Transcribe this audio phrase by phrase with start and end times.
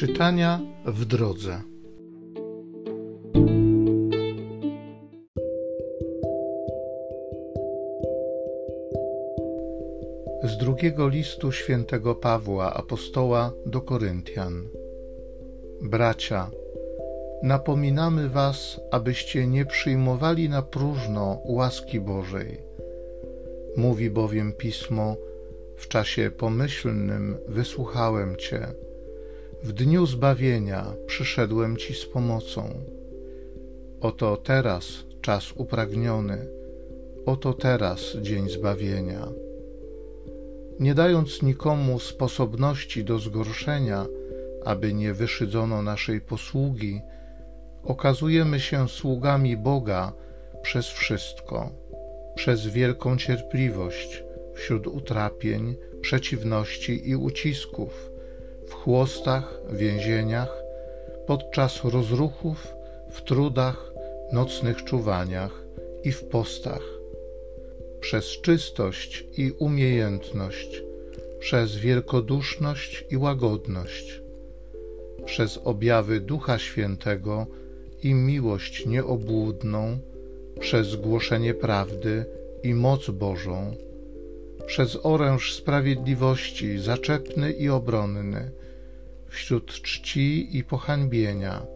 [0.00, 1.60] Czytania w drodze.
[10.42, 14.68] Z drugiego listu świętego Pawła apostoła do Koryntian.
[15.82, 16.50] Bracia,
[17.42, 22.60] napominamy was, abyście nie przyjmowali na próżno łaski Bożej.
[23.76, 25.16] Mówi bowiem pismo:
[25.76, 28.89] W czasie pomyślnym wysłuchałem Cię
[29.62, 32.74] w dniu zbawienia przyszedłem Ci z pomocą.
[34.00, 34.84] Oto teraz
[35.20, 36.46] czas upragniony,
[37.26, 39.28] oto teraz dzień zbawienia.
[40.80, 44.06] Nie dając nikomu sposobności do zgorszenia,
[44.64, 47.00] aby nie wyszydzono naszej posługi,
[47.84, 50.12] okazujemy się sługami Boga
[50.62, 51.70] przez wszystko,
[52.34, 58.10] przez wielką cierpliwość wśród utrapień, przeciwności i ucisków
[58.84, 60.62] chłostach, więzieniach,
[61.26, 62.74] podczas rozruchów,
[63.10, 63.92] w trudach,
[64.32, 65.64] nocnych czuwaniach
[66.04, 66.82] i w postach.
[68.00, 70.82] Przez czystość i umiejętność,
[71.38, 74.22] przez wielkoduszność i łagodność,
[75.24, 77.46] przez objawy Ducha Świętego
[78.02, 79.98] i miłość nieobłudną,
[80.60, 82.24] przez głoszenie prawdy
[82.62, 83.74] i moc Bożą,
[84.66, 88.50] przez oręż sprawiedliwości zaczepny i obronny,
[89.30, 91.66] wśród czci i pohańbienia,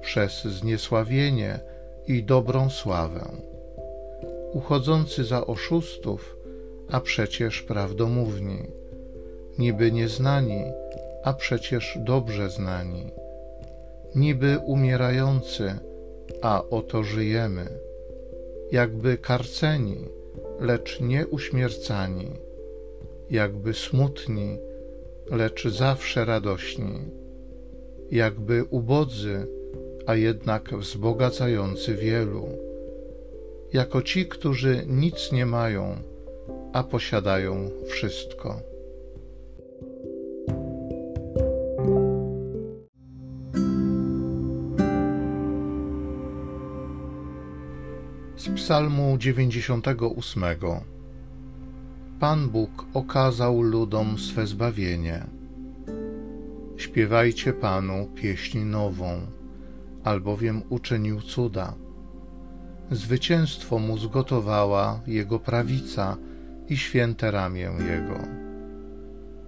[0.00, 1.60] przez zniesławienie
[2.06, 3.28] i dobrą sławę.
[4.52, 6.36] Uchodzący za oszustów,
[6.90, 8.58] a przecież prawdomówni,
[9.58, 10.62] niby nieznani,
[11.24, 13.10] a przecież dobrze znani,
[14.14, 15.74] niby umierający,
[16.42, 17.66] a oto żyjemy,
[18.72, 20.08] jakby karceni,
[20.60, 22.30] lecz nie uśmiercani,
[23.30, 24.58] jakby smutni,
[25.30, 27.00] lecz zawsze radośni,
[28.10, 29.46] jakby ubodzy,
[30.06, 32.48] a jednak wzbogacający wielu,
[33.72, 35.96] jako ci, którzy nic nie mają,
[36.72, 38.60] a posiadają wszystko.
[48.36, 50.44] Z Psalmu 98
[52.24, 55.26] Pan Bóg okazał ludom swe zbawienie.
[56.76, 59.20] Śpiewajcie Panu pieśń nową,
[60.04, 61.74] albowiem uczynił cuda.
[62.90, 66.16] Zwycięstwo mu zgotowała Jego prawica
[66.68, 68.18] i święte ramię Jego.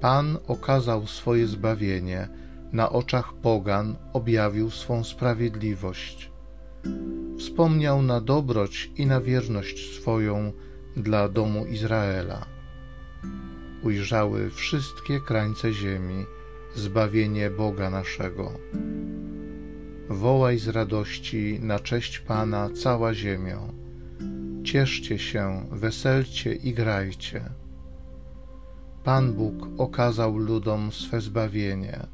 [0.00, 2.28] Pan okazał swoje zbawienie,
[2.72, 6.30] na oczach pogan objawił swą sprawiedliwość.
[7.38, 10.52] Wspomniał na dobroć i na wierność swoją
[10.96, 12.59] dla domu Izraela.
[13.82, 16.26] Ujrzały wszystkie krańce ziemi
[16.74, 18.52] zbawienie Boga naszego.
[20.08, 23.72] Wołaj z radości na cześć Pana cała ziemią.
[24.64, 27.44] Cieszcie się, weselcie i grajcie.
[29.04, 32.06] Pan Bóg okazał ludom swe zbawienie.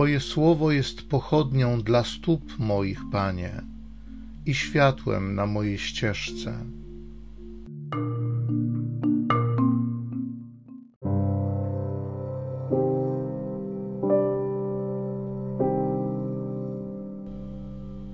[0.00, 3.62] Twoje słowo jest pochodnią dla stóp moich, Panie,
[4.46, 6.54] i światłem na mojej ścieżce.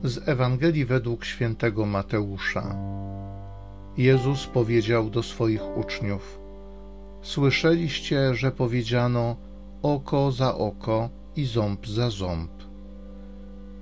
[0.05, 2.77] Z Ewangelii według świętego Mateusza.
[3.97, 6.41] Jezus powiedział do swoich uczniów:
[7.23, 9.37] Słyszeliście, że powiedziano
[9.83, 12.51] oko za oko i ząb za ząb.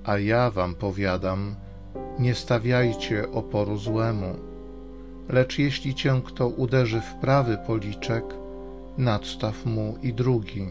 [0.03, 1.55] A ja wam powiadam,
[2.19, 4.35] nie stawiajcie oporu złemu,
[5.29, 8.25] lecz jeśli cię kto uderzy w prawy policzek,
[8.97, 10.67] nadstaw mu i drugi.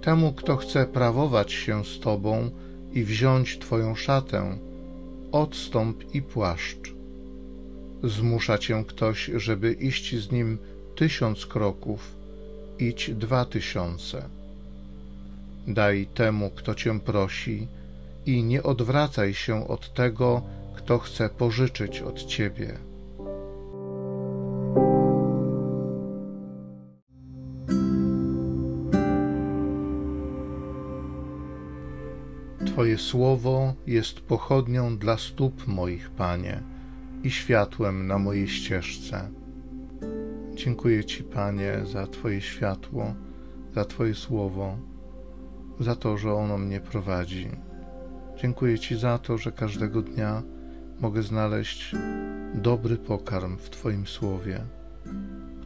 [0.00, 2.50] Temu, kto chce prawować się z tobą
[2.92, 4.58] i wziąć twoją szatę,
[5.32, 6.94] odstąp i płaszcz.
[8.04, 10.58] Zmusza cię ktoś, żeby iść z nim
[10.96, 12.14] tysiąc kroków,
[12.78, 14.37] idź dwa tysiące.
[15.68, 17.68] Daj temu, kto cię prosi,
[18.26, 20.42] i nie odwracaj się od tego,
[20.76, 22.78] kto chce pożyczyć od ciebie.
[32.66, 36.62] Twoje słowo jest pochodnią dla stóp moich, Panie,
[37.22, 39.30] i światłem na mojej ścieżce.
[40.54, 43.14] Dziękuję Ci, Panie, za Twoje światło,
[43.74, 44.76] za Twoje słowo
[45.80, 47.48] za to, że ono mnie prowadzi.
[48.36, 50.42] Dziękuję Ci za to, że każdego dnia
[51.00, 51.92] mogę znaleźć
[52.54, 54.60] dobry pokarm w Twoim słowie,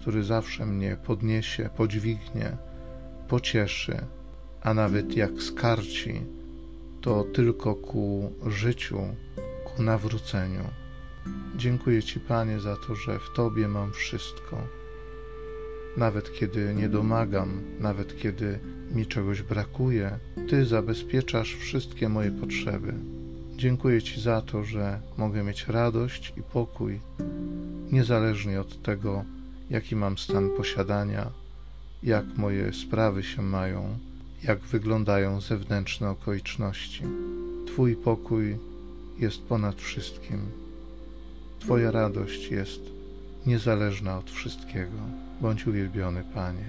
[0.00, 2.56] który zawsze mnie podniesie, podźwignie,
[3.28, 3.96] pocieszy,
[4.62, 6.22] a nawet jak skarci,
[7.00, 9.00] to tylko ku życiu,
[9.64, 10.64] ku nawróceniu.
[11.56, 14.81] Dziękuję Ci, Panie, za to, że w Tobie mam wszystko.
[15.96, 18.58] Nawet kiedy nie domagam, nawet kiedy
[18.94, 20.18] mi czegoś brakuje,
[20.48, 22.94] Ty zabezpieczasz wszystkie moje potrzeby.
[23.56, 27.00] Dziękuję Ci za to, że mogę mieć radość i pokój,
[27.92, 29.24] niezależnie od tego,
[29.70, 31.30] jaki mam stan posiadania,
[32.02, 33.98] jak moje sprawy się mają,
[34.42, 37.02] jak wyglądają zewnętrzne okoliczności.
[37.66, 38.58] Twój pokój
[39.18, 40.38] jest ponad wszystkim.
[41.58, 42.80] Twoja radość jest
[43.46, 44.98] niezależna od wszystkiego.
[45.42, 46.64] Bądź uwielbiony, Panie.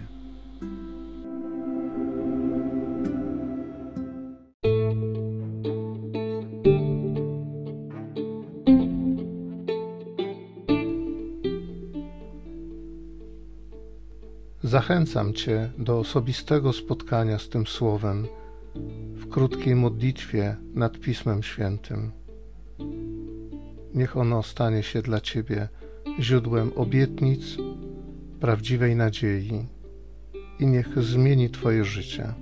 [14.63, 18.27] Zachęcam Cię do osobistego spotkania z tym Słowem
[19.13, 22.11] w krótkiej modlitwie nad Pismem Świętym.
[23.93, 25.69] Niech ono stanie się dla Ciebie
[26.19, 27.57] źródłem obietnic,
[28.44, 29.66] prawdziwej nadziei
[30.60, 32.34] i niech zmieni Twoje życie.